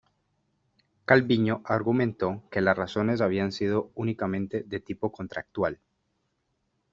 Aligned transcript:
Calviño 1.05 1.61
argumentó 1.63 2.41
que 2.49 2.59
las 2.61 2.75
razones 2.75 3.21
habían 3.21 3.51
sido 3.51 3.91
únicamente 3.93 4.63
de 4.63 4.79
tipo 4.79 5.11
contractual. 5.11 5.79